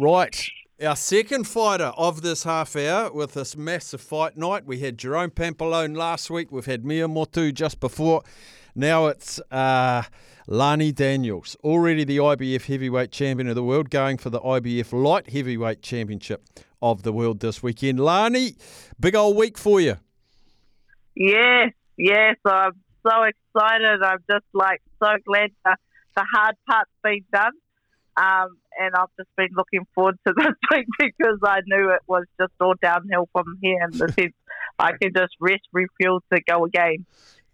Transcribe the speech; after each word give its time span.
Right. 0.00 0.48
Our 0.80 0.94
second 0.94 1.48
fighter 1.48 1.92
of 1.96 2.22
this 2.22 2.44
half 2.44 2.76
hour 2.76 3.12
with 3.12 3.34
this 3.34 3.56
massive 3.56 4.00
fight 4.00 4.36
night. 4.36 4.64
We 4.64 4.78
had 4.78 4.96
Jerome 4.96 5.32
Pampellone 5.32 5.96
last 5.96 6.30
week. 6.30 6.52
We've 6.52 6.64
had 6.64 6.84
Mea 6.84 7.08
Motu 7.08 7.50
just 7.50 7.80
before. 7.80 8.22
Now 8.76 9.08
it's 9.08 9.40
uh, 9.50 10.04
Lani 10.46 10.92
Daniels, 10.92 11.56
already 11.64 12.04
the 12.04 12.18
IBF 12.18 12.66
heavyweight 12.66 13.10
champion 13.10 13.48
of 13.48 13.56
the 13.56 13.64
world, 13.64 13.90
going 13.90 14.18
for 14.18 14.30
the 14.30 14.40
IBF 14.40 14.92
light 14.92 15.30
heavyweight 15.30 15.82
championship 15.82 16.44
of 16.80 17.02
the 17.02 17.12
world 17.12 17.40
this 17.40 17.60
weekend. 17.60 17.98
Lani, 17.98 18.54
big 19.00 19.16
old 19.16 19.36
week 19.36 19.58
for 19.58 19.80
you. 19.80 19.96
Yes, 21.16 21.72
yes. 21.96 22.36
I'm 22.44 22.70
so 23.04 23.24
excited. 23.24 24.00
I'm 24.04 24.18
just 24.30 24.46
like 24.52 24.80
so 25.02 25.08
glad 25.26 25.50
the, 25.64 25.76
the 26.14 26.24
hard 26.32 26.54
part's 26.68 26.90
been 27.02 27.24
done. 27.32 27.50
Um, 28.18 28.58
and 28.78 28.94
I've 28.96 29.08
just 29.16 29.30
been 29.36 29.50
looking 29.54 29.86
forward 29.94 30.18
to 30.26 30.34
this 30.36 30.54
week 30.72 30.86
because 30.98 31.38
I 31.44 31.60
knew 31.66 31.90
it 31.90 32.02
was 32.08 32.24
just 32.40 32.52
all 32.60 32.74
downhill 32.82 33.28
from 33.32 33.58
here 33.62 33.78
in 33.84 33.96
the 33.96 34.12
sense 34.12 34.34
I 34.78 34.92
can 35.00 35.12
just 35.16 35.34
rest, 35.40 35.62
refuel 35.72 36.22
to 36.32 36.40
go 36.48 36.64
again 36.64 37.06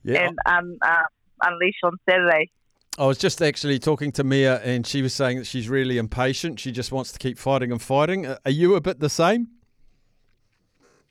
yeah. 0.03 0.27
and 0.27 0.39
um, 0.47 0.79
uh, 0.81 1.03
unleash 1.43 1.77
on 1.85 1.93
Saturday. 2.09 2.51
I 2.99 3.07
was 3.07 3.19
just 3.19 3.43
actually 3.43 3.79
talking 3.79 4.13
to 4.13 4.25
Mea, 4.25 4.47
and 4.47 4.87
she 4.87 5.03
was 5.03 5.13
saying 5.13 5.39
that 5.39 5.47
she's 5.47 5.69
really 5.69 5.99
impatient. 5.99 6.61
She 6.61 6.71
just 6.71 6.93
wants 6.93 7.11
to 7.13 7.19
keep 7.19 7.39
fighting 7.39 7.73
and 7.73 7.83
fighting. 7.83 8.27
Are 8.27 8.51
you 8.51 8.77
a 8.77 8.81
bit 8.81 9.01
the 9.01 9.11
same? 9.11 9.49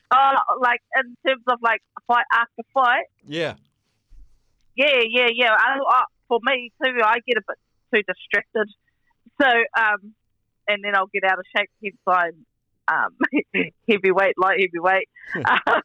Uh, 0.09 0.33
like 0.61 0.79
in 0.97 1.15
terms 1.27 1.43
of 1.47 1.59
like 1.61 1.81
fight 2.07 2.25
after 2.31 2.63
fight. 2.73 3.05
Yeah. 3.27 3.55
Yeah, 4.75 5.01
yeah, 5.09 5.27
yeah. 5.33 5.51
I, 5.51 5.77
I, 5.87 6.03
for 6.27 6.39
me 6.43 6.71
too, 6.81 6.99
I 7.03 7.15
get 7.27 7.37
a 7.37 7.41
bit 7.45 7.57
too 7.93 8.01
distracted 8.07 8.69
so, 9.41 9.47
um, 9.47 10.13
and 10.67 10.83
then 10.83 10.95
I'll 10.95 11.07
get 11.07 11.23
out 11.23 11.39
of 11.39 11.45
shape 11.55 11.69
hence 11.83 11.95
I'm 12.07 12.45
um, 12.87 13.17
heavyweight, 13.89 14.35
light 14.37 14.59
heavyweight. 14.59 15.09
um, 15.35 15.81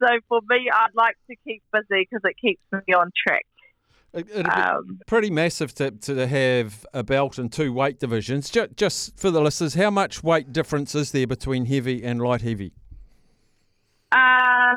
so 0.00 0.08
for 0.28 0.40
me, 0.48 0.68
I'd 0.72 0.94
like 0.94 1.16
to 1.28 1.36
keep 1.46 1.62
busy 1.72 2.08
because 2.10 2.22
it 2.24 2.36
keeps 2.40 2.62
me 2.72 2.94
on 2.94 3.10
track. 3.26 3.44
It'd 4.12 4.44
be 4.44 4.50
um, 4.50 4.98
pretty 5.06 5.30
massive 5.30 5.72
to, 5.74 5.92
to 5.92 6.26
have 6.26 6.84
a 6.92 7.04
belt 7.04 7.38
in 7.38 7.48
two 7.48 7.72
weight 7.72 8.00
divisions. 8.00 8.50
Just, 8.50 8.76
just 8.76 9.16
for 9.16 9.30
the 9.30 9.40
listeners, 9.40 9.74
how 9.74 9.90
much 9.90 10.24
weight 10.24 10.52
difference 10.52 10.94
is 10.96 11.12
there 11.12 11.28
between 11.28 11.66
heavy 11.66 12.02
and 12.02 12.20
light 12.20 12.42
heavy? 12.42 12.72
Uh, 14.10 14.74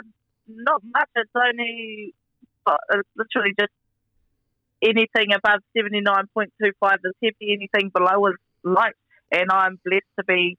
not 0.47 0.83
much. 0.93 1.09
It's 1.15 1.31
only 1.35 2.13
uh, 2.67 2.75
literally 3.17 3.53
just 3.59 3.71
anything 4.83 5.33
above 5.33 5.61
79.25 5.75 6.97
is 7.05 7.13
heavy, 7.23 7.53
anything 7.53 7.89
below 7.93 8.27
is 8.27 8.35
light. 8.63 8.93
And 9.31 9.49
I'm 9.51 9.79
blessed 9.85 10.03
to 10.19 10.25
be 10.25 10.57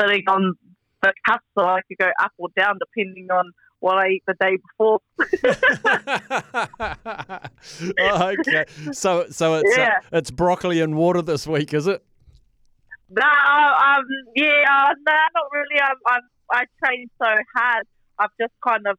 sitting 0.00 0.24
on 0.28 0.54
the 1.02 1.12
cusp 1.26 1.42
so 1.56 1.64
I 1.64 1.80
could 1.86 1.98
go 1.98 2.10
up 2.20 2.32
or 2.38 2.48
down 2.56 2.78
depending 2.78 3.30
on 3.30 3.52
what 3.80 3.98
I 3.98 4.08
eat 4.08 4.24
the 4.26 4.34
day 4.40 4.56
before. 4.56 5.00
oh, 8.00 8.34
okay, 8.40 8.64
so 8.92 9.26
so 9.30 9.54
it's 9.54 9.78
uh, 9.78 9.80
yeah. 9.80 10.00
uh, 10.12 10.18
it's 10.18 10.30
broccoli 10.30 10.80
and 10.80 10.96
water 10.96 11.22
this 11.22 11.46
week, 11.46 11.72
is 11.74 11.86
it? 11.86 12.02
No, 13.10 13.22
um, 13.22 14.04
yeah, 14.34 14.64
uh, 14.68 14.94
no, 15.06 15.12
not 15.34 15.44
really. 15.52 15.80
I'm, 15.80 15.96
I'm, 16.06 16.22
I 16.50 16.64
train 16.84 17.08
so 17.22 17.28
hard. 17.54 17.86
I've 18.18 18.30
just 18.40 18.52
kind 18.66 18.86
of 18.86 18.98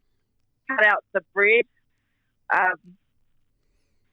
cut 0.70 0.86
out 0.86 1.04
the 1.14 1.22
bread. 1.34 1.66
Um, 2.52 2.98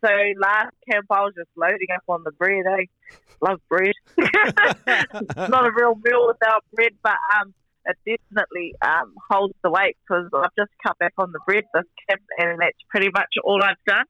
so 0.07 0.13
last 0.39 0.75
camp, 0.91 1.07
I 1.11 1.23
was 1.23 1.35
just 1.37 1.51
loading 1.57 1.89
up 1.95 2.03
on 2.09 2.23
the 2.25 2.31
bread. 2.33 2.65
I 2.69 2.83
eh? 2.83 3.17
love 3.41 3.61
bread. 3.69 3.95
not 4.17 5.67
a 5.67 5.73
real 5.75 5.95
meal 6.03 6.29
without 6.29 6.65
bread, 6.73 6.93
but 7.03 7.17
um, 7.39 7.55
it 7.85 8.21
definitely 8.31 8.75
um, 8.83 9.15
holds 9.31 9.55
the 9.63 9.71
weight 9.71 9.97
because 10.03 10.29
I've 10.33 10.55
just 10.57 10.71
cut 10.85 10.99
back 10.99 11.15
on 11.19 11.33
the 11.33 11.41
bread 11.47 11.65
this 11.75 11.85
camp, 12.09 12.23
and 12.39 12.61
that's 12.61 12.79
pretty 12.89 13.11
much 13.13 13.29
all 13.45 13.63
I've 13.63 13.77
done. 13.87 14.07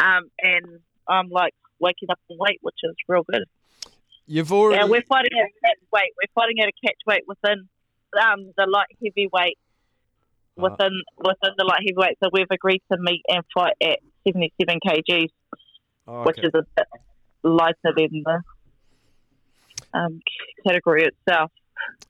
Um, 0.00 0.30
and 0.40 0.80
I'm 1.08 1.28
like 1.30 1.54
waking 1.78 2.10
up 2.10 2.18
in 2.28 2.36
weight, 2.38 2.58
which 2.62 2.76
is 2.82 2.94
real 3.08 3.22
good. 3.30 3.44
You've 4.26 4.52
already. 4.52 4.80
Yeah, 4.80 4.86
we're 4.86 5.02
fighting 5.02 5.30
at 5.38 5.46
a 5.46 5.66
catch 5.66 5.78
weight. 5.92 6.12
We're 6.16 6.32
fighting 6.34 6.60
at 6.60 6.68
a 6.68 6.72
catch 6.84 6.98
weight 7.06 7.22
within 7.26 7.68
um, 8.20 8.52
the 8.56 8.66
light 8.66 8.88
heavyweight. 9.02 9.58
Uh-huh. 10.58 10.70
Within 10.70 11.02
within 11.18 11.54
the 11.58 11.64
light 11.64 11.80
heavyweight, 11.86 12.16
so 12.22 12.30
we've 12.32 12.50
agreed 12.50 12.80
to 12.90 12.96
meet 12.98 13.20
and 13.28 13.44
fight 13.54 13.74
at 13.82 13.98
77 14.26 14.80
kgs, 14.84 15.28
oh, 16.06 16.20
okay. 16.20 16.24
which 16.26 16.38
is 16.44 16.50
a 16.54 16.62
bit 16.76 16.86
lighter 17.42 17.92
than 17.96 18.22
the 18.24 18.42
um, 19.94 20.20
category 20.66 21.04
itself. 21.04 21.50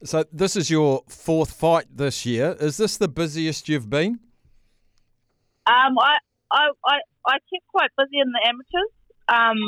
So 0.04 0.24
this 0.32 0.56
is 0.56 0.70
your 0.70 1.02
fourth 1.08 1.52
fight 1.52 1.86
this 1.94 2.24
year. 2.24 2.56
Is 2.60 2.76
this 2.76 2.96
the 2.96 3.08
busiest 3.08 3.68
you've 3.68 3.90
been? 3.90 4.20
Um, 5.66 5.98
I, 5.98 6.18
I, 6.50 6.68
I, 6.84 6.96
I 7.26 7.36
keep 7.50 7.62
quite 7.68 7.90
busy 7.98 8.20
in 8.20 8.30
the 8.32 8.40
amateurs. 8.46 8.92
Um, 9.28 9.58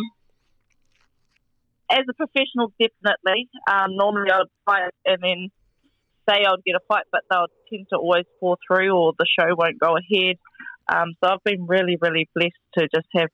as 1.90 2.04
a 2.08 2.14
professional, 2.14 2.72
definitely. 2.78 3.48
Um, 3.70 3.96
normally 3.96 4.30
I'd 4.30 4.46
fight 4.64 4.90
and 5.04 5.18
then 5.22 5.48
say 6.28 6.44
I'd 6.44 6.64
get 6.64 6.76
a 6.76 6.84
fight, 6.86 7.04
but 7.10 7.22
they'll 7.30 7.46
tend 7.70 7.86
to 7.90 7.96
always 7.96 8.24
fall 8.38 8.58
through 8.66 8.92
or 8.92 9.12
the 9.18 9.26
show 9.38 9.54
won't 9.56 9.78
go 9.78 9.96
ahead. 9.96 10.36
Um, 10.88 11.14
so 11.22 11.30
I've 11.30 11.44
been 11.44 11.66
really, 11.66 11.96
really 12.00 12.28
blessed 12.34 12.54
to 12.78 12.88
just 12.94 13.08
have 13.14 13.28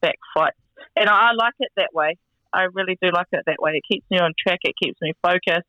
back 0.00 0.18
fights. 0.34 0.56
And 0.96 1.08
I, 1.08 1.30
I 1.30 1.32
like 1.32 1.54
it 1.58 1.70
that 1.76 1.90
way. 1.92 2.16
I 2.52 2.64
really 2.72 2.98
do 3.00 3.10
like 3.12 3.28
it 3.32 3.44
that 3.46 3.60
way. 3.60 3.72
It 3.72 3.84
keeps 3.90 4.04
me 4.10 4.18
on 4.18 4.32
track, 4.38 4.60
it 4.62 4.74
keeps 4.82 5.00
me 5.00 5.12
focused. 5.22 5.68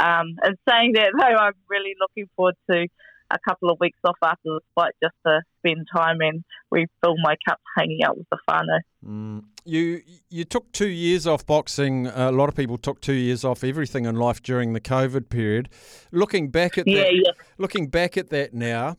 Um, 0.00 0.36
and 0.42 0.56
saying 0.68 0.92
that, 0.94 1.12
though, 1.18 1.36
I'm 1.36 1.54
really 1.68 1.94
looking 2.00 2.28
forward 2.36 2.56
to 2.70 2.86
a 3.30 3.38
couple 3.48 3.70
of 3.70 3.78
weeks 3.80 3.98
off 4.04 4.16
after 4.22 4.38
the 4.44 4.60
fight 4.74 4.92
just 5.02 5.14
to 5.26 5.40
spend 5.58 5.86
time 5.94 6.20
and 6.20 6.44
refill 6.70 7.16
my 7.22 7.36
cup 7.48 7.60
hanging 7.76 8.02
out 8.04 8.16
with 8.16 8.26
the 8.30 8.38
whānau. 8.48 8.80
Mm. 9.06 9.44
You 9.64 10.00
you 10.30 10.44
took 10.44 10.72
two 10.72 10.88
years 10.88 11.26
off 11.26 11.44
boxing. 11.46 12.06
A 12.06 12.32
lot 12.32 12.48
of 12.48 12.54
people 12.54 12.78
took 12.78 13.00
two 13.00 13.12
years 13.12 13.44
off 13.44 13.62
everything 13.62 14.06
in 14.06 14.16
life 14.16 14.42
during 14.42 14.72
the 14.72 14.80
COVID 14.80 15.28
period. 15.28 15.68
Looking 16.12 16.50
back 16.50 16.78
at 16.78 16.86
yeah, 16.86 17.02
that, 17.02 17.12
yeah. 17.12 17.32
looking 17.58 17.88
back 17.88 18.16
at 18.16 18.30
that 18.30 18.54
now, 18.54 18.96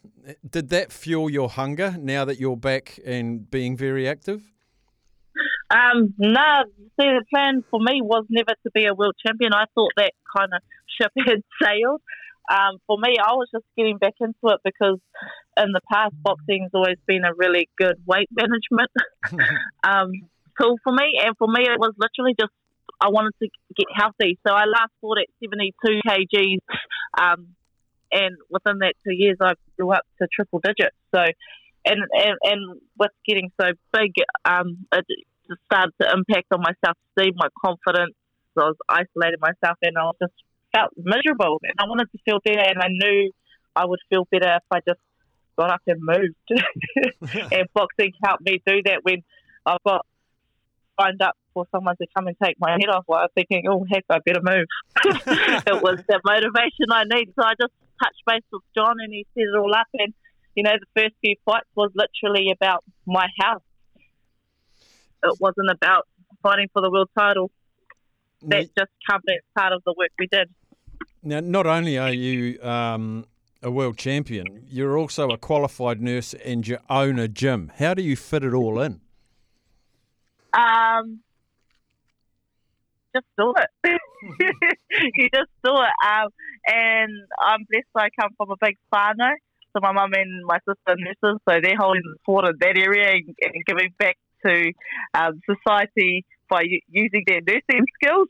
did 0.48 0.70
that 0.70 0.92
fuel 0.92 1.30
your 1.30 1.50
hunger 1.50 1.96
now 2.00 2.26
that 2.26 2.40
you're 2.40 2.58
back 2.58 3.00
and 3.06 3.50
being 3.50 3.76
very 3.76 4.08
active? 4.08 4.52
Um, 5.72 6.14
no, 6.18 6.64
see, 7.00 7.08
the 7.08 7.24
plan 7.34 7.64
for 7.72 7.80
me 7.80 8.02
was 8.02 8.26
never 8.30 8.52
to 8.64 8.72
be 8.74 8.86
a 8.86 8.94
world 8.94 9.16
champion. 9.26 9.54
I 9.54 9.66
thought 9.74 9.92
that 9.96 10.12
kind 10.36 10.52
of 10.54 10.62
ship 11.00 11.12
had 11.26 11.42
sailed. 11.64 12.02
Um, 12.50 12.78
for 12.88 12.98
me, 12.98 13.16
I 13.20 13.34
was 13.34 13.48
just 13.54 13.66
getting 13.78 13.98
back 13.98 14.16
into 14.20 14.34
it 14.44 14.60
because 14.64 15.00
in 15.58 15.72
the 15.72 15.82
past, 15.92 16.14
boxing's 16.24 16.72
always 16.74 16.98
been 17.06 17.24
a 17.24 17.34
really 17.36 17.70
good 17.78 17.96
weight 18.06 18.30
management 18.32 18.92
um, 19.84 20.12
tool 20.60 20.78
for 20.84 20.94
me. 20.94 21.20
And 21.24 21.38
for 21.38 21.48
me, 21.48 21.64
it 21.64 21.80
was 21.80 21.94
literally 21.98 22.36
just 22.40 22.52
I 23.00 23.10
wanted 23.10 23.34
to 23.42 23.50
get 23.76 23.88
healthy. 23.94 24.38
So 24.46 24.54
I 24.54 24.66
last 24.66 24.92
fought 25.02 25.18
at 25.20 25.28
72 25.44 25.74
kgs. 26.08 26.60
Um, 27.20 27.56
and 28.12 28.36
within 28.50 28.80
that 28.80 28.94
two 29.04 29.14
years, 29.14 29.38
I 29.42 29.54
grew 29.78 29.92
up 29.92 30.06
to 30.22 30.28
triple 30.32 30.60
digits. 30.60 30.96
So, 31.14 31.22
and 31.86 32.00
and, 32.12 32.38
and 32.44 32.82
with 33.00 33.12
getting 33.26 33.52
so 33.60 33.72
big, 33.94 34.12
um, 34.46 34.86
it 34.94 35.06
started 35.66 35.94
to 36.02 36.12
impact 36.14 36.48
on 36.52 36.62
my 36.62 36.74
self 36.86 36.98
esteem, 37.18 37.34
my 37.36 37.48
confidence. 37.64 38.16
So 38.54 38.64
I 38.64 38.68
was 38.68 38.78
isolating 38.90 39.40
myself, 39.40 39.78
and 39.82 39.98
I 39.98 40.04
was 40.04 40.16
just 40.22 40.34
felt 40.72 40.92
miserable, 40.98 41.60
and 41.64 41.74
I 41.80 41.86
wanted 41.88 42.12
to 42.12 42.18
feel 42.26 42.40
better, 42.44 42.60
and 42.60 42.80
I 42.82 42.88
knew 42.90 43.32
I 43.76 43.86
would 43.86 44.00
feel 44.10 44.28
better 44.32 44.58
if 44.58 44.64
I 44.72 44.80
just 44.88 45.00
got 45.58 45.72
up 45.72 45.82
and 45.88 46.00
moved. 46.02 46.36
and 47.52 47.68
boxing 47.74 48.14
helped 48.24 48.44
me 48.44 48.62
do 48.66 48.82
that 48.86 49.00
when 49.04 49.24
I've 49.66 49.84
got 49.86 50.06
signed 51.00 51.22
up 51.22 51.36
for 51.54 51.66
someone 51.72 51.96
to 51.98 52.08
come 52.16 52.28
and 52.28 52.36
take 52.44 52.56
my 52.60 52.72
head 52.72 52.90
off. 52.90 53.06
Well, 53.08 53.20
I 53.20 53.24
was 53.24 53.32
thinking, 53.36 53.64
oh 53.70 53.86
heck, 53.92 54.06
I 54.10 54.20
better 54.26 54.42
move. 54.42 54.66
it 55.06 55.82
was 55.82 56.00
the 56.08 56.20
motivation 56.24 56.92
I 56.92 57.04
need. 57.04 57.34
So 57.36 57.44
I 57.44 57.54
just 57.60 57.74
touched 58.02 58.22
base 58.26 58.44
with 58.52 58.64
John, 58.76 58.96
and 59.00 59.14
he 59.14 59.26
set 59.34 59.44
it 59.44 59.58
all 59.58 59.74
up. 59.74 59.88
And 59.94 60.14
you 60.56 60.64
know, 60.64 60.72
the 60.80 61.02
first 61.02 61.16
few 61.22 61.36
fights 61.46 61.68
was 61.76 61.92
literally 61.96 62.52
about 62.52 62.84
my 63.06 63.28
health. 63.40 63.64
It 65.24 65.38
wasn't 65.40 65.70
about 65.70 66.08
fighting 66.42 66.68
for 66.74 66.82
the 66.82 66.90
world 66.90 67.10
title. 67.18 67.52
That 68.44 68.70
just 68.76 68.90
covered 69.08 69.42
part 69.56 69.72
of 69.72 69.84
the 69.86 69.94
work 69.96 70.10
we 70.18 70.26
did. 70.26 70.50
Now, 71.24 71.40
not 71.40 71.68
only 71.68 72.00
are 72.00 72.12
you 72.12 72.62
um, 72.64 73.26
a 73.62 73.70
world 73.70 73.98
champion, 73.98 74.66
you're 74.68 74.98
also 74.98 75.30
a 75.30 75.38
qualified 75.38 76.02
nurse 76.02 76.34
and 76.34 76.68
you 76.68 76.80
own 76.90 77.20
a 77.20 77.28
gym. 77.28 77.72
How 77.78 77.94
do 77.94 78.02
you 78.02 78.16
fit 78.16 78.44
it 78.44 78.54
all 78.54 78.82
in? 78.82 79.02
Um, 80.54 81.20
just 83.16 83.28
do 83.38 83.54
it. 83.56 83.70
you 85.16 85.30
just 85.34 85.52
do 85.64 85.74
it. 85.74 86.08
Um, 86.08 86.30
and 86.68 87.12
I'm 87.40 87.66
blessed 87.70 87.88
I 87.96 88.10
come 88.20 88.32
from 88.38 88.52
a 88.52 88.56
big 88.60 88.78
whānau. 88.92 89.34
So 89.74 89.80
my 89.80 89.92
mum 89.92 90.12
and 90.14 90.46
my 90.46 90.58
sister 90.58 90.76
are 90.88 90.96
nurses, 90.98 91.40
so 91.48 91.60
they're 91.64 91.78
holding 91.78 92.02
the 92.04 92.18
fort 92.26 92.46
in 92.46 92.56
that 92.60 92.78
area 92.78 93.12
and, 93.12 93.36
and 93.42 93.66
giving 93.66 93.94
back 93.98 94.18
to 94.46 94.74
um, 95.14 95.40
society 95.46 96.26
by 96.50 96.64
using 96.90 97.24
their 97.28 97.42
nursing 97.42 97.86
skills. 98.02 98.28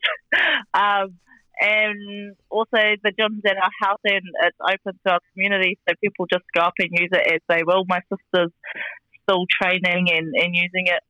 um, 0.74 1.18
and 1.62 2.36
also 2.50 2.76
the 3.04 3.12
gym's 3.16 3.42
at 3.46 3.56
our 3.56 3.70
house 3.80 4.00
and 4.04 4.22
it's 4.42 4.56
open 4.60 4.98
to 5.06 5.12
our 5.12 5.20
community, 5.32 5.78
so 5.88 5.94
people 6.02 6.26
just 6.26 6.44
go 6.54 6.62
up 6.62 6.74
and 6.78 6.88
use 6.90 7.10
it 7.12 7.34
as 7.34 7.40
they 7.48 7.62
will. 7.64 7.84
My 7.86 8.00
sister's 8.10 8.50
still 9.22 9.46
training 9.48 10.10
and, 10.10 10.34
and 10.34 10.56
using 10.56 10.88
it 10.90 11.02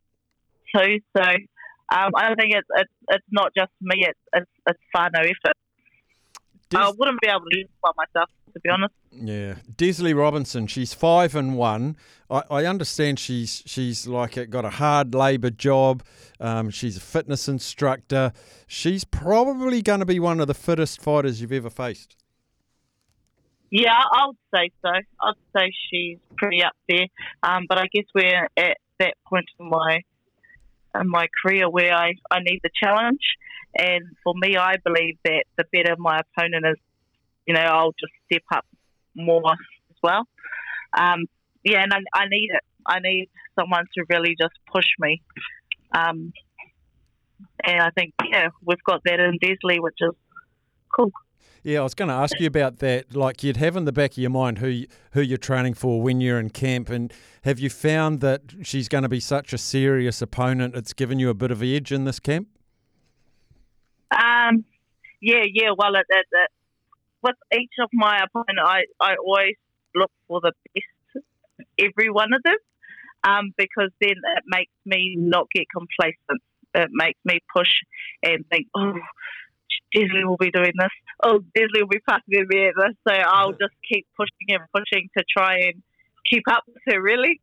too, 0.77 1.01
so 1.17 1.23
um, 1.93 2.13
I 2.17 2.29
don't 2.29 2.37
think 2.37 2.55
it's, 2.55 2.69
it's 2.77 2.93
it's 3.09 3.27
not 3.31 3.53
just 3.57 3.73
me; 3.81 4.07
it's 4.07 4.19
it's, 4.35 4.51
it's 4.69 4.81
far 4.93 5.11
no 5.13 5.21
effort. 5.21 5.57
Des- 6.71 6.79
I 6.79 6.91
wouldn't 6.97 7.21
be 7.21 7.29
able 7.29 7.41
to 7.41 7.57
do 7.57 7.61
it 7.63 7.71
by 7.83 7.91
myself, 7.97 8.31
to 8.53 8.61
be 8.61 8.69
honest. 8.69 8.95
Yeah, 9.13 9.55
Desley 9.75 10.17
Robinson. 10.17 10.67
She's 10.67 10.95
five 10.95 11.35
and 11.35 11.57
one. 11.57 11.97
I, 12.31 12.43
I 12.51 12.65
understand 12.65 13.19
she's 13.19 13.63
she's 13.67 14.07
like 14.07 14.51
got 14.51 14.65
a 14.65 14.71
hard 14.71 15.15
labour 15.15 15.51
job. 15.51 16.03
Um, 16.41 16.71
she's 16.71 16.97
a 16.97 17.01
fitness 17.01 17.49
instructor. 17.49 18.33
She's 18.67 19.05
probably 19.05 19.83
going 19.83 20.01
to 20.01 20.07
be 20.07 20.19
one 20.19 20.41
of 20.41 20.47
the 20.47 20.55
fittest 20.55 21.01
fighters 21.01 21.41
you've 21.41 21.53
ever 21.53 21.71
faced. 21.71 22.17
Yeah, 23.71 23.95
I 23.95 24.27
would 24.27 24.37
say 24.55 24.71
so. 24.83 24.91
I'd 24.91 25.35
say 25.57 25.73
she's 25.91 26.19
pretty 26.37 26.63
up 26.63 26.75
there. 26.89 27.07
Um, 27.43 27.65
but 27.69 27.79
I 27.79 27.87
guess 27.93 28.05
we're 28.15 28.49
at 28.57 28.77
that 28.99 29.15
point 29.27 29.47
in 29.59 29.71
my 29.71 30.01
in 30.95 31.09
my 31.09 31.27
career 31.43 31.71
where 31.71 31.95
I, 31.95 32.13
I 32.31 32.41
need 32.41 32.61
the 32.63 32.71
challenge. 32.83 33.23
And 33.77 34.05
for 34.23 34.35
me, 34.37 34.57
I 34.57 34.75
believe 34.85 35.17
that 35.25 35.45
the 35.57 35.65
better 35.73 35.97
my 35.97 36.21
opponent 36.21 36.67
is, 36.67 36.77
you 37.47 37.55
know, 37.55 37.61
I'll 37.61 37.95
just 37.99 38.13
step 38.27 38.43
up 38.55 38.65
more 39.15 39.53
as 39.53 39.97
well. 40.03 40.25
Um, 40.97 41.27
yeah, 41.65 41.83
and 41.83 41.93
I, 41.93 41.99
I, 42.15 42.29
need 42.29 42.51
it. 42.53 42.63
I 42.87 42.99
need 43.01 43.29
someone 43.59 43.85
to 43.95 44.05
really 44.09 44.37
just 44.41 44.55
push 44.73 44.87
me. 44.99 45.23
Um, 45.95 46.33
and 47.65 47.81
I 47.81 47.91
think, 47.91 48.15
yeah, 48.31 48.49
we've 48.65 48.83
got 48.85 49.03
that 49.05 49.21
in 49.21 49.39
Desley, 49.39 49.81
which 49.81 49.97
is 50.01 50.13
cool. 50.95 51.13
Yeah, 51.65 51.81
I 51.81 51.83
was 51.85 51.95
going 51.95 52.09
to 52.09 52.15
ask 52.15 52.41
you 52.41 52.49
about 52.49 52.79
that. 52.79 53.15
Like 53.15 53.45
you'd 53.45 53.57
have 53.59 53.77
in 53.77 53.85
the 53.85 53.93
back 53.93 54.13
of 54.13 54.19
your 54.19 54.31
mind 54.31 54.59
who 54.59 54.83
who 55.13 55.21
you're 55.21 55.39
training 55.39 55.75
for 55.75 56.03
when 56.03 56.21
you're 56.21 56.41
in 56.41 56.51
camp, 56.51 56.91
and 56.91 57.13
have 57.45 57.61
you 57.61 57.71
found 57.71 58.21
that 58.21 58.43
she's 58.63 58.89
going 58.89 59.03
to 59.03 59.09
be 59.09 59.21
such 59.21 59.53
a 59.53 59.59
serious 59.59 60.21
opponent? 60.21 60.75
It's 60.75 60.93
given 60.93 61.21
you 61.21 61.29
a 61.31 61.35
bit 61.35 61.53
of 61.53 61.63
edge 61.63 61.93
in 61.93 62.05
this 62.05 62.19
camp. 62.19 62.49
Um, 64.11 64.65
yeah, 65.21 65.45
yeah. 65.53 65.71
Well, 65.77 65.95
it, 65.95 66.07
it, 66.09 66.27
it, 66.33 66.51
with 67.23 67.37
each 67.53 67.75
of 67.83 67.89
my 67.93 68.21
opponents, 68.25 68.63
I 68.65 68.83
I 69.01 69.15
always 69.17 69.57
look 69.95 70.11
for 70.29 70.41
the 70.41 70.53
best, 70.75 71.25
every 71.79 72.11
one 72.11 72.33
of 72.33 72.43
them, 72.43 72.57
um, 73.25 73.53
because 73.57 73.91
then 74.01 74.17
it 74.37 74.45
makes 74.47 74.73
me 74.85 75.15
not 75.17 75.47
get 75.55 75.67
complacent. 75.75 76.43
It 76.75 76.89
makes 76.93 77.19
me 77.25 77.41
push 77.55 77.69
and 78.23 78.45
think, 78.51 78.69
oh 78.75 78.95
Desley 79.95 80.27
will 80.27 80.37
be 80.37 80.51
doing 80.51 80.73
this. 80.79 80.91
Oh, 81.23 81.41
Desley 81.57 81.83
will 81.83 81.89
be 81.89 82.01
passing 82.09 82.47
me 82.49 82.67
at 82.67 82.75
this. 82.77 82.97
So 83.07 83.15
I'll 83.15 83.53
just 83.53 83.75
keep 83.91 84.07
pushing 84.17 84.49
and 84.49 84.63
pushing 84.75 85.09
to 85.17 85.25
try 85.37 85.59
and 85.59 85.83
keep 86.31 86.45
up 86.51 86.65
with 86.67 86.83
her. 86.87 87.01
Really. 87.01 87.41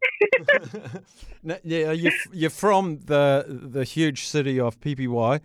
yeah, 1.64 1.92
you're, 1.92 2.12
you're 2.32 2.50
from 2.50 3.00
the 3.06 3.46
the 3.48 3.84
huge 3.84 4.26
city 4.26 4.60
of 4.60 4.80
Pipiwai. 4.80 5.42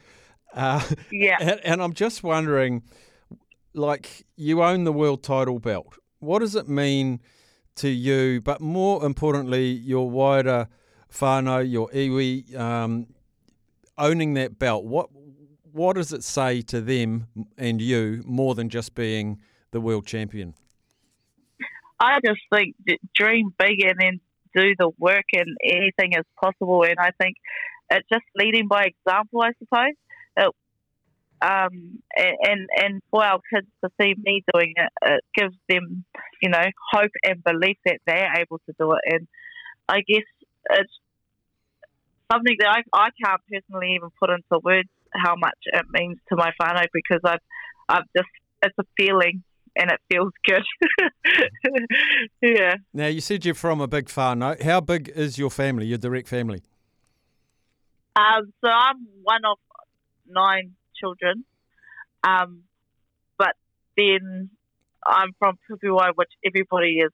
Uh, 0.55 0.83
yeah. 1.11 1.37
And, 1.41 1.61
and 1.65 1.83
I'm 1.83 1.93
just 1.93 2.23
wondering, 2.23 2.83
like, 3.75 4.25
you 4.37 4.63
own 4.63 4.85
the 4.85 4.93
world 4.93 5.23
title 5.23 5.59
belt. 5.59 5.99
What 6.21 6.39
does 6.39 6.55
it 6.55 6.69
mean 6.69 7.21
to 7.77 7.89
you? 7.89 8.41
But 8.41 8.61
more 8.61 9.05
importantly, 9.05 9.71
your 9.71 10.09
wider 10.09 10.69
whānau, 11.13 11.71
your 11.71 11.89
iwi, 11.91 12.57
um, 12.57 13.07
owning 13.99 14.35
that 14.35 14.59
belt. 14.59 14.85
What 14.85 15.11
what 15.73 15.97
does 15.97 16.13
it 16.13 16.23
say 16.23 16.63
to 16.63 16.81
them 16.81 17.27
and 17.59 17.83
you 17.83 18.23
more 18.25 18.55
than 18.55 18.69
just 18.69 18.95
being 18.95 19.41
the 19.73 19.81
world 19.81 20.07
champion? 20.07 20.55
I 21.99 22.21
just 22.25 22.41
think 22.53 22.77
dream 23.15 23.53
big 23.59 23.83
and 23.83 23.99
then 23.99 24.21
do 24.55 24.75
the 24.79 24.91
work 24.99 25.25
and 25.33 25.57
anything 25.65 26.13
is 26.13 26.25
possible. 26.41 26.85
And 26.85 26.97
I 26.99 27.11
think 27.21 27.37
it's 27.91 28.09
just 28.09 28.25
leading 28.37 28.69
by 28.69 28.85
example, 28.85 29.43
I 29.43 29.51
suppose. 29.59 29.95
It, 30.37 30.55
um, 31.45 31.99
and 32.17 32.69
and 32.75 33.03
for 33.11 33.23
our 33.23 33.41
kids 33.53 33.67
to 33.85 33.91
see 34.01 34.15
me 34.17 34.43
doing 34.53 34.73
it, 34.77 34.93
it 35.03 35.25
gives 35.37 35.55
them, 35.69 36.05
you 36.41 36.49
know, 36.49 36.65
hope 36.93 37.11
and 37.23 37.45
belief 37.45 37.77
that 37.85 37.99
they're 38.07 38.33
able 38.39 38.61
to 38.67 38.75
do 38.79 38.93
it. 38.93 39.01
And 39.13 39.29
I 39.89 40.01
guess 40.09 40.25
it's 40.71 40.93
something 42.33 42.57
that 42.61 42.69
I, 42.69 42.83
I 42.93 43.09
can't 43.23 43.43
personally 43.53 43.95
even 43.95 44.09
put 44.19 44.31
into 44.31 44.59
words 44.63 44.89
how 45.15 45.35
much 45.37 45.59
it 45.67 45.85
means 45.93 46.19
to 46.31 46.37
my 46.37 46.51
whānau 46.61 46.87
because 46.93 47.21
I've, 47.25 47.39
I've 47.89 48.05
just, 48.17 48.29
it's 48.63 48.75
a 48.79 48.85
feeling 48.97 49.43
and 49.77 49.91
it 49.91 50.01
feels 50.11 50.33
good. 50.47 50.65
yeah. 52.43 52.77
Now, 52.95 53.09
you 53.09 53.21
said 53.21 53.45
you're 53.45 53.55
from 53.55 53.81
a 53.81 53.87
big 53.87 54.07
whānau. 54.07 54.61
How 54.63 54.81
big 54.81 55.13
is 55.15 55.39
your 55.39 55.51
family, 55.51 55.87
your 55.87 55.99
direct 55.99 56.29
family? 56.29 56.63
Um, 58.17 58.53
so 58.65 58.71
I'm 58.71 59.07
one 59.23 59.45
of 59.45 59.59
nine 60.27 60.73
children. 60.99 61.45
Um, 62.23 62.63
but 63.39 63.55
then 63.97 64.51
I'm 65.05 65.33
from 65.39 65.59
Pipiwai, 65.71 66.13
which 66.15 66.31
everybody 66.45 66.99
is 66.99 67.13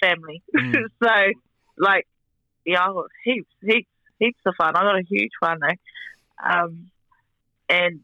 family. 0.00 0.42
Mm. 0.56 0.86
so, 1.02 1.40
like, 1.78 2.06
yeah, 2.64 2.88
heaps, 3.24 3.48
heaps, 3.62 3.88
heaps 4.18 4.40
of 4.44 4.54
fun. 4.58 4.74
I 4.74 4.82
got 4.82 4.98
a 4.98 5.04
huge 5.08 5.30
whānau. 5.42 5.74
Um, 6.44 6.90
and 7.68 8.00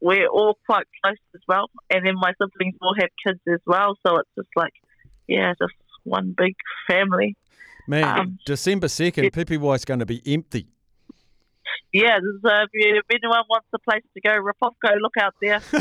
we're 0.00 0.28
all 0.28 0.58
quite 0.66 0.86
close 1.02 1.16
as 1.34 1.40
well. 1.46 1.70
And 1.90 2.06
then 2.06 2.14
my 2.16 2.32
siblings 2.32 2.76
all 2.82 2.94
have 2.98 3.10
kids 3.24 3.40
as 3.46 3.60
well, 3.66 3.96
so 4.06 4.18
it's 4.18 4.30
just 4.36 4.48
like, 4.56 4.72
yeah, 5.26 5.54
just 5.58 5.74
one 6.04 6.34
big 6.36 6.56
family. 6.88 7.36
Man, 7.86 8.18
um, 8.18 8.38
December 8.44 8.88
second, 8.88 9.32
Pipiwai 9.32 9.76
is 9.76 9.84
going 9.84 10.00
to 10.00 10.06
be 10.06 10.22
empty. 10.26 10.66
Yeah, 11.96 12.20
uh, 12.20 12.68
if, 12.68 12.70
if 12.74 13.08
anyone 13.08 13.44
wants 13.48 13.68
a 13.72 13.78
place 13.78 14.04
to 14.12 14.20
go, 14.20 14.36
Rapopko, 14.36 15.00
look 15.00 15.16
out 15.18 15.32
there. 15.40 15.62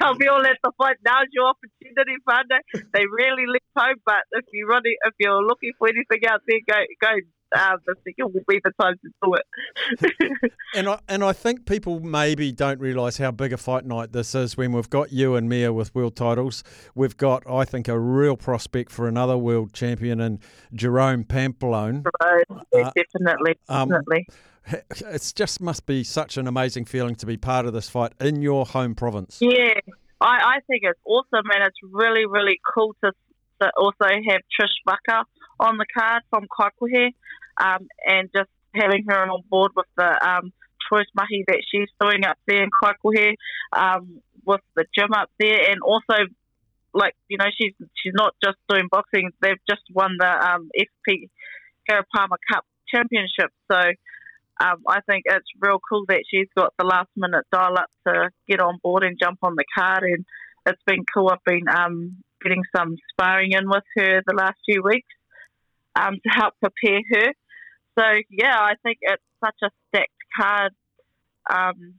I'll 0.00 0.16
be 0.16 0.26
all 0.26 0.40
at 0.40 0.56
the 0.64 0.72
fight. 0.78 0.96
Now's 1.04 1.28
your 1.32 1.52
opportunity, 1.52 2.16
Fanda. 2.24 2.64
They 2.94 3.04
really 3.04 3.44
live 3.44 3.60
home, 3.76 4.00
but 4.06 4.24
if 4.32 4.46
you're 4.54 4.68
running, 4.68 4.96
if 5.04 5.12
you're 5.18 5.44
looking 5.44 5.72
for 5.78 5.88
anything 5.88 6.26
out 6.30 6.40
there, 6.48 6.60
go 6.66 6.78
go 6.98 7.12
um, 7.56 7.78
I 7.88 7.92
think 8.04 8.16
it 8.18 8.24
will 8.24 8.44
be 8.46 8.60
the 8.62 8.72
time 8.80 8.94
to 9.02 9.10
do 9.22 9.34
it. 9.34 10.52
and 10.74 10.88
I 10.88 11.00
and 11.08 11.24
I 11.24 11.32
think 11.32 11.66
people 11.66 12.00
maybe 12.00 12.52
don't 12.52 12.80
realise 12.80 13.16
how 13.16 13.30
big 13.30 13.52
a 13.52 13.56
fight 13.56 13.86
night 13.86 14.12
this 14.12 14.34
is 14.34 14.56
when 14.56 14.72
we've 14.72 14.90
got 14.90 15.12
you 15.12 15.34
and 15.34 15.48
Mea 15.48 15.68
with 15.68 15.94
world 15.94 16.16
titles. 16.16 16.62
We've 16.94 17.16
got, 17.16 17.48
I 17.50 17.64
think, 17.64 17.88
a 17.88 17.98
real 17.98 18.36
prospect 18.36 18.92
for 18.92 19.08
another 19.08 19.38
world 19.38 19.72
champion 19.72 20.20
in 20.20 20.40
Jerome 20.74 21.24
Pampellone. 21.24 22.04
Right. 22.22 22.44
Uh, 22.50 22.90
definitely, 22.94 23.58
definitely. 23.68 24.26
Um, 24.28 24.34
it 24.66 25.32
just 25.34 25.60
must 25.60 25.86
be 25.86 26.04
such 26.04 26.36
an 26.36 26.46
amazing 26.46 26.84
feeling 26.84 27.14
to 27.16 27.26
be 27.26 27.36
part 27.36 27.64
of 27.64 27.72
this 27.72 27.88
fight 27.88 28.12
in 28.20 28.42
your 28.42 28.66
home 28.66 28.94
province. 28.94 29.38
Yeah, 29.40 29.72
I, 30.20 30.26
I 30.26 30.58
think 30.66 30.82
it's 30.82 31.00
awesome, 31.06 31.50
and 31.54 31.64
it's 31.64 31.78
really, 31.82 32.26
really 32.26 32.60
cool 32.74 32.94
to, 33.02 33.12
to 33.62 33.70
also 33.78 34.04
have 34.04 34.40
Trish 34.60 34.76
Bucker 34.84 35.24
on 35.60 35.76
the 35.78 35.86
card 35.96 36.22
from 36.30 36.46
Kaikohe 36.46 37.12
um, 37.60 37.88
and 38.06 38.28
just 38.34 38.50
having 38.74 39.04
her 39.08 39.30
on 39.30 39.42
board 39.50 39.72
with 39.74 39.86
the 39.96 40.28
um, 40.28 40.52
choice 40.90 41.06
mahi 41.14 41.44
that 41.46 41.62
she's 41.70 41.88
doing 42.00 42.24
up 42.24 42.38
there 42.46 42.62
in 42.62 42.70
Kaikohe 42.82 43.34
um, 43.72 44.20
with 44.44 44.60
the 44.76 44.84
gym 44.96 45.12
up 45.12 45.30
there 45.38 45.70
and 45.70 45.80
also 45.82 46.14
like 46.94 47.14
you 47.28 47.36
know 47.36 47.46
she's 47.56 47.74
she's 48.02 48.14
not 48.14 48.34
just 48.42 48.56
doing 48.68 48.88
boxing 48.90 49.30
they've 49.42 49.60
just 49.68 49.82
won 49.92 50.16
the 50.18 50.26
um, 50.26 50.70
FP 50.78 51.28
Karapama 51.88 52.36
Cup 52.50 52.64
championship 52.88 53.52
so 53.70 53.78
um, 54.60 54.82
I 54.88 55.00
think 55.02 55.24
it's 55.26 55.46
real 55.60 55.78
cool 55.88 56.04
that 56.08 56.24
she's 56.28 56.48
got 56.56 56.72
the 56.78 56.84
last 56.84 57.10
minute 57.16 57.44
dial 57.52 57.78
up 57.78 57.90
to 58.06 58.30
get 58.48 58.60
on 58.60 58.78
board 58.82 59.04
and 59.04 59.18
jump 59.20 59.38
on 59.42 59.54
the 59.54 59.64
card 59.76 60.02
and 60.04 60.24
it's 60.66 60.82
been 60.86 61.04
cool 61.14 61.28
I've 61.28 61.44
been 61.44 61.68
um, 61.68 62.16
getting 62.42 62.62
some 62.74 62.96
sparring 63.12 63.52
in 63.52 63.68
with 63.68 63.84
her 63.96 64.22
the 64.26 64.34
last 64.34 64.58
few 64.64 64.82
weeks 64.82 65.08
um, 65.98 66.14
to 66.14 66.30
help 66.30 66.54
prepare 66.60 67.00
her. 67.12 67.32
So 67.98 68.04
yeah, 68.30 68.56
I 68.56 68.74
think 68.82 68.98
it's 69.00 69.22
such 69.44 69.56
a 69.62 69.70
stacked 69.88 70.10
card, 70.38 70.72
um, 71.50 71.94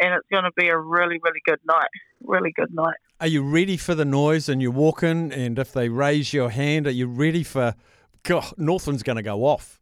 and 0.00 0.14
it's 0.14 0.26
going 0.30 0.44
to 0.44 0.52
be 0.56 0.68
a 0.68 0.78
really, 0.78 1.18
really 1.22 1.40
good 1.44 1.60
night. 1.66 1.88
Really 2.22 2.52
good 2.54 2.72
night. 2.72 2.96
Are 3.20 3.26
you 3.26 3.42
ready 3.42 3.76
for 3.76 3.94
the 3.94 4.04
noise? 4.04 4.48
And 4.48 4.60
you 4.60 4.70
walk 4.70 5.02
in, 5.02 5.32
and 5.32 5.58
if 5.58 5.72
they 5.72 5.88
raise 5.88 6.32
your 6.32 6.50
hand, 6.50 6.86
are 6.86 6.90
you 6.90 7.06
ready 7.06 7.42
for? 7.42 7.74
God, 8.22 8.52
Northland's 8.56 9.02
going 9.02 9.16
to 9.16 9.22
go 9.22 9.44
off. 9.44 9.78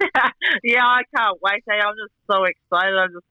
yeah, 0.62 0.84
I 0.84 1.02
can't 1.16 1.38
wait. 1.42 1.62
Hey, 1.68 1.80
I'm 1.80 1.94
just 1.94 2.14
so 2.30 2.44
excited. 2.44 2.96
I 2.96 3.06
just, 3.06 3.26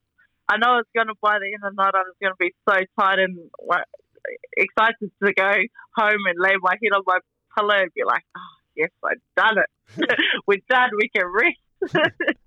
I 0.50 0.58
know 0.58 0.80
it's 0.80 0.90
going 0.96 1.08
to 1.08 1.16
by 1.22 1.40
the 1.40 1.46
end 1.46 1.64
of 1.64 1.76
the 1.76 1.82
night. 1.82 1.94
I'm 1.96 2.06
just 2.10 2.20
going 2.22 2.34
to 2.34 2.40
be 2.40 2.54
so 2.68 2.78
tired 3.00 3.20
and 3.20 3.38
excited 4.58 5.12
to 5.24 5.34
go 5.34 5.52
home 5.96 6.22
and 6.28 6.38
lay 6.38 6.54
my 6.62 6.76
head 6.82 6.94
on 6.94 7.04
my 7.06 7.20
pillow 7.58 7.82
and 7.82 7.94
be 7.94 8.04
like, 8.06 8.24
oh, 8.38 8.59
yes, 8.76 8.90
I've 9.04 9.18
done 9.36 9.58
it. 9.58 10.10
We're 10.48 10.58
done. 10.70 10.90
We 10.98 11.10
can 11.16 11.26
rest. 11.28 11.96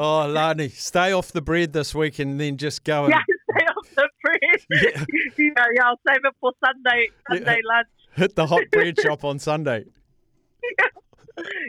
Oh, 0.00 0.28
Lani, 0.28 0.68
stay 0.68 1.10
off 1.10 1.32
the 1.32 1.42
bread 1.42 1.72
this 1.72 1.92
week 1.92 2.20
and 2.20 2.40
then 2.40 2.56
just 2.56 2.84
go 2.84 3.06
and 3.06 3.12
Yeah, 3.14 3.22
stay 3.58 3.66
off 3.66 3.94
the 3.96 4.08
bread. 4.22 4.40
Yeah. 4.70 5.04
Yeah, 5.36 5.64
yeah, 5.74 5.86
I'll 5.86 6.00
save 6.06 6.20
it 6.22 6.34
for 6.40 6.52
Sunday 6.64 7.08
Sunday 7.28 7.58
lunch. 7.64 7.88
hit 8.14 8.36
the 8.36 8.46
hot 8.46 8.62
bread 8.70 8.96
shop 9.00 9.24
on 9.24 9.40
Sunday. 9.40 9.86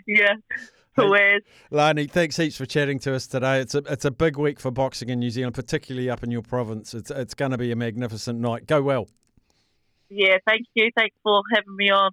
Yeah. 0.05 0.33
Whereas, 0.95 1.41
Lani, 1.71 2.05
thanks 2.07 2.35
heaps 2.37 2.57
for 2.57 2.67
chatting 2.67 2.99
to 2.99 3.15
us 3.15 3.25
today. 3.25 3.61
It's 3.61 3.73
a 3.73 3.79
it's 3.89 4.05
a 4.05 4.11
big 4.11 4.37
week 4.37 4.59
for 4.59 4.69
boxing 4.69 5.09
in 5.09 5.17
New 5.19 5.29
Zealand, 5.31 5.55
particularly 5.55 6.09
up 6.09 6.23
in 6.23 6.29
your 6.29 6.41
province. 6.43 6.93
It's 6.93 7.09
it's 7.09 7.33
going 7.33 7.51
to 7.51 7.57
be 7.57 7.71
a 7.71 7.75
magnificent 7.75 8.39
night. 8.39 8.67
Go 8.67 8.81
well. 8.83 9.07
yeah, 10.09 10.37
thank 10.45 10.67
you. 10.75 10.91
Thanks 10.95 11.15
for 11.23 11.41
having 11.55 11.75
me 11.77 11.89
on. 11.89 12.11